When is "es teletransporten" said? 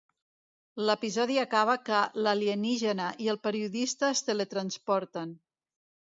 4.15-5.37